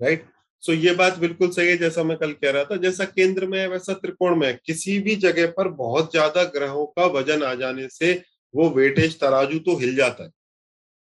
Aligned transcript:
Right 0.00 0.24
so 0.62 0.72
ये 0.72 0.92
बात 0.94 1.18
बिल्कुल 1.18 1.50
सही 1.50 1.68
है, 1.68 1.76
जैसा 1.76 2.02
मैं 2.02 2.16
कल 2.18 2.32
कह 2.32 2.50
रहा 2.50 2.64
था। 2.64 2.76
जैसा 2.76 3.04
केंद्र 3.04 3.46
में 3.46 3.58
है, 3.60 3.66
वैसा 3.68 3.94
त्रिकोण 3.94 4.36
में 4.36 4.46
है। 4.46 4.52
किसी 4.66 4.98
भी 5.00 5.14
जगह 5.16 5.50
पर 5.50 5.68
बहुत 5.74 6.10
ज़्यादा 6.10 6.44
ग्रहों 6.44 6.86
का 6.86 7.06
वज़न 7.08 7.42
आ 7.42 7.54
जाने 7.54 7.88
से 7.88 8.12
वो 8.54 8.68
वेटेज 8.70 9.18
तराजू 9.20 9.58
तो 9.58 9.76
हिल 9.76 9.94
जाता 9.96 10.24
है। 10.24 10.30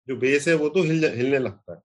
जो 0.07 0.15
बेस 0.15 0.47
है, 0.47 0.53
वो 0.53 0.69
तो 0.69 0.83
हिल, 0.83 1.05
हिलने 1.15 1.39
लगता 1.39 1.73
है। 1.73 1.79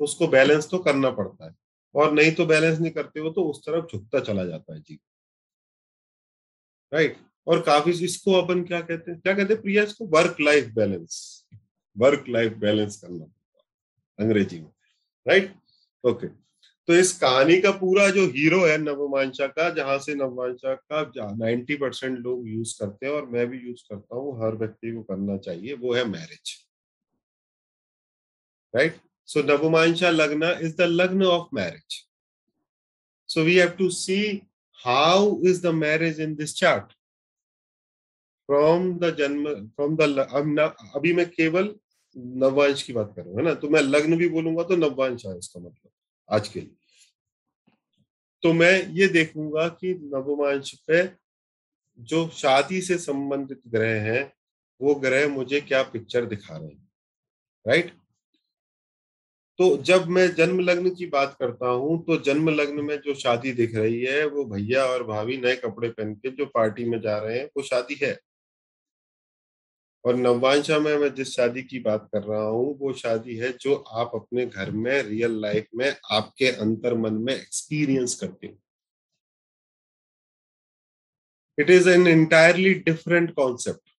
उसको 0.00 0.26
बैलेंस 0.28 0.68
तो 0.70 0.78
करना 0.78 1.10
पड़ता 1.10 1.46
है। 1.46 1.54
और 1.94 2.12
नहीं 2.12 2.32
तो 2.32 2.46
बैलेंस 2.46 2.78
नहीं 2.80 2.92
करते 2.92 3.20
हो 3.20 3.30
तो 3.30 3.44
उस 3.44 3.60
तरफ़ 3.60 3.86
झुकता 3.92 4.20
चला 4.20 4.44
जाता 4.44 4.74
है, 4.74 4.80
जी। 4.80 4.98
राइट? 6.92 7.16
और 7.46 7.60
काफ़ी 7.62 7.92
इसको 8.04 8.32
अपन 8.32 8.62
क्या 8.64 8.80
कहते 8.80 9.10
हैं? 9.10 9.20
क्या 9.20 9.34
कहते 9.34 9.52
हैं 9.54 9.62
प्रिया 9.62 9.82
इसको? 9.82 10.06
Work 10.08 10.36
life 10.40 10.72
balance. 10.74 11.44
Work 11.96 12.24
life 12.28 12.52
balance 12.58 12.96
करना 12.96 13.24
अंग्रेज़ी 14.18 14.60
में। 14.60 14.70
राइट? 15.26 15.54
ओके। 16.04 16.47
तो 16.88 16.94
इस 16.94 17.12
कहानी 17.18 17.60
का 17.60 17.70
पूरा 17.72 18.08
जो 18.10 18.24
हीरो 18.26 18.60
है 18.66 18.76
नवमांशा 18.78 19.46
का, 19.46 19.68
जहाँ 19.70 19.98
से 19.98 20.14
नवमांशा 20.14 20.74
का 20.74 21.32
नाइन्टी 21.36 21.74
परसेंट 21.76 22.18
लोग 22.18 22.48
यूज़ 22.48 22.74
करते 22.78 23.06
हैं 23.06 23.12
और 23.14 23.26
मैं 23.30 23.46
भी 23.46 23.58
यूज़ 23.58 23.82
करता 23.90 24.16
हूँ, 24.16 24.32
हर 24.38 24.54
व्यक्ति 24.56 24.92
को 24.92 25.02
करना 25.02 25.36
चाहिए, 25.38 25.74
वो 25.74 25.94
है 25.94 26.04
marriage. 26.08 26.56
Right 28.74 28.96
so 29.28 29.42
navamsa 29.42 30.10
lagna 30.10 30.50
is 30.62 30.76
the 30.76 30.86
lagna 30.92 31.24
of 31.26 31.54
marriage 31.54 31.98
so 33.28 33.42
we 33.44 33.56
have 33.56 33.68
to 33.78 33.88
see 33.90 34.20
how 34.78 35.36
is 35.46 35.62
the 35.62 35.74
marriage 35.74 36.20
in 36.20 36.34
this 36.34 36.54
chart 36.56 36.92
from 38.48 38.92
the 38.98 39.14
janma 39.18 39.44
from 39.66 39.96
the 39.96 40.74
अभी 40.94 41.12
मैं 41.12 41.28
केवल 41.30 41.74
नववांश 42.16 42.82
की 42.82 42.92
बात 42.92 43.12
कर 43.16 43.22
रहा 43.22 43.30
हूँ, 43.30 43.38
है 43.38 43.44
ना? 43.44 43.54
तो 43.54 43.68
मैं 43.68 43.80
लग्न 43.82 44.16
भी 44.16 44.28
बोलूँगा 44.28 44.62
तो 44.62 44.76
नववांश 44.76 45.26
है 45.26 45.38
इसका 45.38 45.60
मतलब 45.60 45.90
आज 46.28 46.48
के 46.48 46.60
लिए। 46.60 46.74
तो 48.42 48.52
मैं 48.52 48.72
ये 48.92 49.06
देखूँगा 49.08 49.68
कि 49.68 49.92
नवमांश 50.14 50.72
पे 50.88 51.02
जो 51.98 52.28
शादी 52.28 52.80
से 52.80 52.98
संबंधित 52.98 53.60
ग्रह 53.68 54.02
हैं, 54.02 54.32
वो 54.80 54.94
ग्रह 54.94 55.28
मुझे 55.28 55.60
क्या 55.60 55.82
पिक्चर 55.82 56.26
दिखा 56.26 56.56
रहे 56.56 56.68
हैं 56.68 56.88
राइट 57.66 57.92
तो 59.58 59.76
जब 59.76 60.06
मैं 60.08 60.26
जन्म 60.34 60.60
लग्न 60.60 60.90
की 60.90 61.06
बात 61.06 61.36
करता 61.40 61.68
हूँ 61.68 62.02
तो 62.04 62.16
जन्म 62.22 62.48
लग्न 62.50 62.84
में 62.84 62.96
जो 62.96 63.14
शादी 63.14 63.52
दिख 63.52 63.74
रही 63.74 64.00
है, 64.02 64.24
वो 64.26 64.44
भैया 64.44 64.84
और 64.84 65.02
भाभी 65.04 65.36
नए 65.36 65.54
कपड़े 65.56 65.88
पहन 65.88 66.14
के 66.14 66.30
जो 66.30 66.46
पार्टी 66.46 66.84
में 66.84 67.00
जा 67.00 67.18
रहे 67.18 67.38
हैं, 67.38 67.46
वो 67.46 67.62
शादी 67.62 67.98
है। 68.02 68.12
और 70.04 70.16
नवांशा 70.16 70.78
में 70.78 70.96
मैं 70.98 71.14
जिस 71.14 71.34
शादी 71.36 71.62
की 71.62 71.78
बात 71.80 72.08
कर 72.14 72.22
रहा 72.22 72.42
हूँ, 72.42 72.78
वो 72.78 72.92
शादी 72.92 73.36
है 73.36 73.52
जो 73.60 73.74
आप 73.74 74.10
अपने 74.14 74.46
घर 74.46 74.70
में 74.70 75.02
रियल 75.02 75.40
लाइफ 75.42 75.66
में, 75.76 75.94
आपके 76.12 76.50
अंतर 76.50 76.94
मन 76.98 77.14
में 77.14 77.34
एक्सपीरियंस 77.34 78.14
करते 78.20 78.46
हो। 78.46 78.58
It 81.58 81.70
is 81.70 81.88
an 81.90 82.06
entirely 82.06 82.74
different 82.74 83.34
concept 83.34 83.90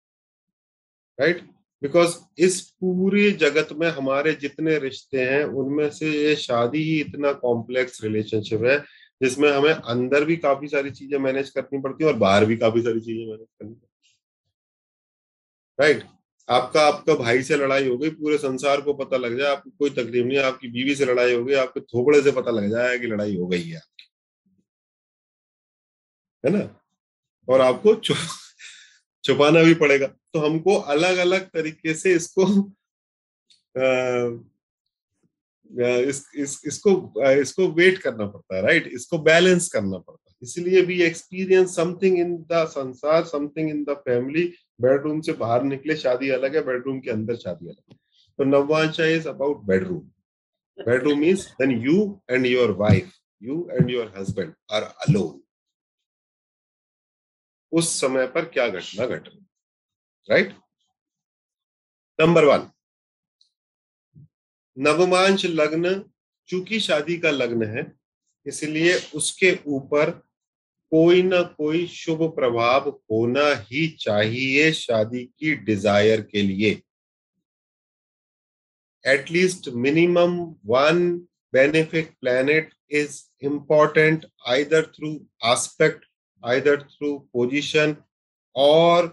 right 1.18 1.40
because 1.82 2.16
इस 2.38 2.60
पूरे 2.80 3.30
जगत 3.32 3.68
में 3.72 3.88
हमारे 3.88 4.32
जितने 4.34 4.78
रिश्ते 4.78 5.20
हैं, 5.20 5.44
उनमें 5.44 5.90
से 5.90 6.10
ये 6.10 6.34
शादी 6.36 6.82
ही 6.84 6.98
इतना 7.00 7.32
कॉम्प्लेक्स 7.32 8.02
रिलेशनशिप 8.04 8.62
है, 8.64 8.78
जिसमें 9.20 9.50
हमें 9.52 9.72
अंदर 9.72 10.24
भी 10.24 10.36
काफ़ी 10.36 10.68
सारी 10.68 10.90
चीज़ें 10.90 11.18
मैनेज 11.18 11.50
करनी 11.50 11.80
पड़ती 11.82 12.04
है 12.04 12.10
और 12.10 12.18
बाहर 12.18 12.44
भी 12.44 12.56
काफ़ी 12.56 12.82
सारी 12.82 13.00
चीज़ें 13.00 13.26
मैनेज 13.26 13.46
करनी 13.60 13.74
पड़ती 13.74 13.87
राइट 15.78 16.04
आपका 16.48 16.82
आपका 16.82 17.14
भाई 17.14 17.42
से 17.42 17.56
लड़ाई 17.56 17.88
हो 17.88 17.96
गई 17.98 18.10
पूरे 18.10 18.38
संसार 18.38 18.80
को 18.80 18.92
पता 18.94 19.16
लग 19.16 19.38
जाए 19.38 19.50
आपको 19.52 19.70
कोई 19.70 19.90
तकलीफ़ 19.90 20.26
नहीं 20.26 20.38
आपकी 20.38 20.68
बीवी 20.68 20.94
से 20.94 21.04
लड़ाई 21.04 21.34
हो 21.34 21.44
गई 21.44 21.54
आपके 21.54 21.80
थोपड़े 21.80 22.22
से 22.22 22.32
पता 22.32 22.50
लग 22.50 22.70
जाए 22.70 22.98
कि 22.98 23.06
लड़ाई 23.06 23.36
हो 23.36 23.46
गई 23.46 23.62
है 23.62 23.76
आपकी। 23.76 24.04
है 26.44 26.52
ना? 26.52 26.80
और 27.48 27.60
आपको 27.60 27.94
छुपाना 29.24 29.62
भी 29.62 29.74
पड़ेगा। 29.74 30.06
तो 30.06 30.40
हमको 30.40 30.76
अलग 30.94 31.16
अलग 31.16 31.48
तरीके 31.48 31.94
से 31.94 32.14
इसको 32.14 32.44
आ, 33.78 33.80
इस, 35.80 36.24
इस, 36.36 36.60
इसको 36.66 36.90
इसको 37.32 37.66
वेट 37.68 37.98
करना 37.98 38.26
पड़ता 38.26 38.56
है 38.56 38.62
राइट 38.62 38.86
इसको 38.86 39.18
बैलेंस 39.18 39.68
करना 39.72 39.98
पड़ता 39.98 40.27
है। 40.27 40.27
इसलिए 40.42 40.82
भी 40.82 41.00
experience 41.02 41.74
something 41.76 42.18
in 42.18 42.36
the 42.52 42.64
sansar 42.70 43.24
something 43.26 43.70
in 43.70 43.82
the 43.84 43.94
family 44.04 44.44
bedroom 44.80 45.20
से 45.20 45.32
बाहर 45.34 45.62
निकले, 45.64 45.96
शादी 45.96 46.28
अलग 46.30 46.54
है 46.56 46.62
बेडरूम 46.64 47.00
के 47.00 47.10
अंदर 47.10 47.36
शादी 47.36 47.68
अलग 47.68 47.82
है। 47.90 47.96
तो 48.38 48.44
navamsa 48.44 49.06
is 49.06 49.28
about 49.28 49.62
bedroom 49.66 50.00
bedroom 50.78 51.24
is 51.24 51.46
then 51.60 51.70
you 51.82 52.20
and 52.30 52.46
your 52.46 52.70
wife 52.78 53.12
you 53.42 53.68
and 53.72 53.90
your 53.90 54.12
husband 54.16 54.54
are 54.72 54.82
alone 54.82 55.40
उस 57.72 57.88
समय 58.00 58.26
पर 58.26 58.44
क्या 58.44 58.68
घटना 58.68 59.06
घट? 59.06 59.28
रही 59.28 59.44
राइट 60.28 60.54
नंबर 62.18 62.44
वन 62.44 62.70
नवमांश 64.76 65.44
लग्न, 65.46 66.02
चूँकि 66.48 66.78
शादी 66.80 67.16
का 67.18 67.30
लग्न 67.30 67.66
है, 67.66 67.84
इसलिए 68.46 68.94
उसके 69.14 69.52
ऊपर 69.66 70.10
कोई 70.92 71.22
ना 71.22 71.40
कोई 71.42 71.86
शुभ 71.86 72.22
प्रभाव 72.36 72.88
होना 73.10 73.46
ही 73.70 73.86
चाहिए 74.00 74.70
शादी 74.72 75.24
की 75.24 75.54
डिज़ायर 75.64 76.20
के 76.22 76.42
लिए। 76.42 76.70
At least 79.04 79.68
minimum 79.76 80.38
one 80.66 81.08
benefit 81.52 82.10
planet 82.20 82.72
is 82.92 83.20
important 83.46 84.26
either 84.48 84.86
through 84.94 85.18
aspect 85.44 86.04
either 86.42 86.82
through 86.82 87.16
position 87.32 87.96
और 88.56 89.06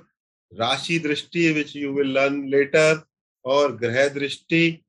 rashi 0.51 0.99
drishti 0.99 1.51
which 1.53 1.75
you 1.75 1.93
will 1.93 2.11
learn 2.17 2.47
later 2.49 3.01
और 3.45 3.75
ग्रह 3.77 4.07
दृष्टि 4.09 4.84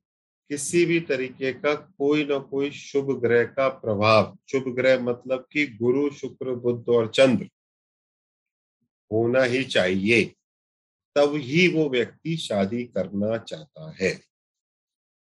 किसी 0.49 0.85
भी 0.85 0.99
तरीके 0.99 1.53
का 1.53 1.73
कोई 1.73 2.25
ना 2.25 2.39
कोई 2.39 2.71
शुभ 2.71 3.21
ग्रह 3.21 3.43
का 3.43 3.69
प्रभाव। 3.69 4.37
शुभ 4.51 4.63
ग्रह 4.75 4.99
मतलब 4.99 5.47
कि 5.51 5.67
गुरु, 5.67 6.09
शुक्र 6.09 6.55
बुद्ध 6.55 6.89
और 6.89 7.07
चंद्र। 7.07 7.49
होना 9.11 9.43
ही 9.43 9.63
चाहिए। 9.63 10.35
तब 11.15 11.35
ही 11.35 11.67
वो 11.67 11.89
व्यक्ति 11.89 12.37
शादी 12.37 12.83
करना 12.83 13.37
चाहता 13.37 13.95
है। 14.01 14.21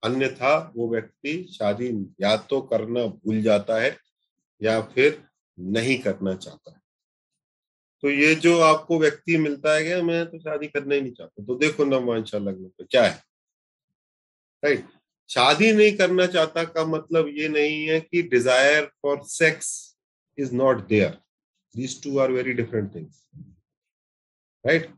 अन्यथा 0.03 0.73
वो 0.75 0.89
व्यक्ति 0.89 1.47
शादी 1.51 2.15
या 2.21 2.37
तो 2.37 2.61
करना 2.61 3.05
भूल 3.05 3.41
जाता 3.41 3.81
है 3.81 3.97
या 4.61 4.81
फिर 4.81 5.23
नहीं 5.59 5.99
करना 5.99 6.33
चाहता 6.33 6.71
है। 6.71 6.81
तो 8.01 8.09
ये 8.09 8.35
जो 8.35 8.59
आपको 8.59 8.99
व्यक्ति 8.99 9.37
मिलता 9.37 9.75
है, 9.75 10.01
मैं 10.01 10.25
तो 10.25 10.39
शादी 10.39 10.67
करना 10.67 10.95
ही 10.95 11.01
नहीं 11.01 11.13
चाहता। 11.13 11.45
तो 11.45 11.55
देखो 11.55 11.85
नवमांशा 11.85 12.37
लग्न 12.37 12.65
पे 12.65 12.83
क्या 12.83 13.03
है? 13.03 13.23
राइट? 14.63 14.98
शादी 15.29 15.71
नहीं 15.71 15.95
करना 15.97 16.25
चाहता 16.27 16.63
का 16.65 16.85
मतलब 16.85 17.27
ये 17.37 17.47
नहीं 17.47 17.85
है 17.87 17.99
कि 18.01 18.21
desire 18.29 18.85
for 19.01 19.21
sex 19.25 19.67
is 20.37 20.55
not 20.55 20.87
there 20.87 21.17
these 21.75 22.01
two 22.03 22.17
are 22.19 22.31
very 22.31 22.53
different 22.53 22.93
things 22.95 23.23
right 24.65 24.89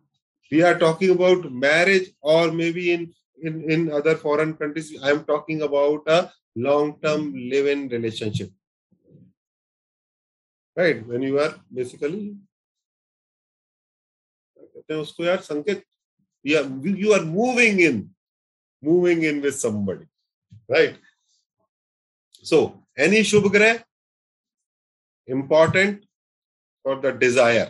we 0.51 0.61
are 0.61 0.77
talking 0.77 1.11
about 1.11 1.45
marriage 1.63 2.13
और 2.35 2.51
maybe 2.71 2.89
in 2.91 3.11
in 3.39 3.63
in 3.71 3.89
other 3.99 4.15
foreign 4.15 4.51
countries 4.53 4.95
I 4.97 5.11
am 5.11 5.19
talking 5.27 5.61
about 5.61 6.09
a 6.09 6.21
long 6.59 6.93
term 7.03 7.33
live 7.49 7.67
in 7.69 7.87
relationship 7.89 8.55
right 10.77 11.03
when 11.07 11.23
you 11.23 11.37
are 11.37 11.59
basically 11.73 12.27
कहते 14.57 14.93
हैं 14.93 15.01
उसको 15.01 15.23
यार, 15.23 15.37
Sanket? 15.41 15.83
You 16.45 17.11
are 17.13 17.23
moving 17.25 17.81
in 17.81 18.09
moving 18.83 19.23
in 19.23 19.41
with 19.41 19.53
somebody 19.53 20.05
right? 20.71 20.95
So, 22.45 22.57
any 22.97 23.21
shubh 23.21 23.51
grah 23.51 23.75
important 25.27 26.03
for 26.85 26.95
the 27.01 27.11
desire? 27.13 27.69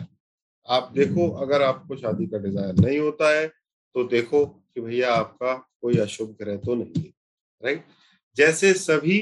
आप 0.68 0.90
देखो, 0.94 1.28
अगर 1.42 1.62
आपको 1.62 1.96
शादी 1.96 2.26
का 2.26 2.38
डिज़ायर 2.38 2.74
नहीं 2.80 2.98
होता 2.98 3.30
है 3.30 3.46
तो 3.94 4.04
देखो 4.08 4.44
कि 4.46 4.80
भैया 4.80 5.14
आपका 5.14 5.54
कोई 5.54 5.96
अशुभ 6.00 6.36
ग्रह 6.40 6.56
तो 6.56 6.74
नहीं 6.74 7.02
है 7.02 7.12
राइट 7.62 7.84
जैसे 8.36 8.72
सभी 8.74 9.18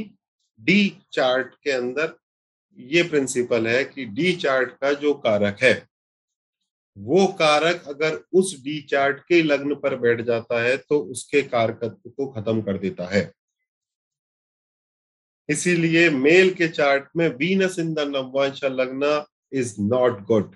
डी 0.61 0.81
चार्ट 1.13 1.55
के 1.65 1.71
अंदर 1.71 2.15
ये 2.79 3.03
प्रिंसिपल 3.09 3.67
है 3.69 3.85
कि 3.85 4.05
डी 4.07 4.33
चार्ट 4.37 4.71
का 4.81 4.93
जो 5.01 5.13
कारक 5.25 5.63
है, 5.63 5.73
वो 6.97 7.27
कारक 7.41 7.85
अगर 7.89 8.21
उस 8.33 8.55
डी 8.65 8.81
चार्ट 8.91 9.21
के 9.29 9.43
लग्न 9.43 9.75
पर 9.83 9.97
बैठ 10.01 10.21
जाता 10.27 10.63
है 10.63 10.77
तो 10.79 10.99
उसके 11.13 11.43
कारकत्व 11.43 12.11
को 12.11 12.27
खत्म 12.33 12.63
कर 12.63 12.79
देता 12.79 13.07
है। 13.07 13.31
इसीलिए 15.51 16.09
मेल 16.11 16.51
के 16.55 16.69
चार्ट 16.69 17.05
में 17.17 17.29
Venus 17.37 17.79
in 17.79 17.93
the 17.95 18.07
navamsa 18.09 18.65
lagna 18.65 19.13
is 19.53 19.75
not 19.83 20.25
good 20.27 20.55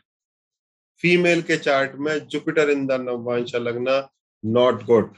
female 1.05 1.43
के 1.43 1.57
चार्ट 1.57 1.95
में 1.99 2.19
Jupiter 2.29 2.71
in 2.71 2.87
the 2.87 3.01
navamsa 3.01 3.55
lagna 3.55 3.97
not 4.45 4.83
good 4.85 5.15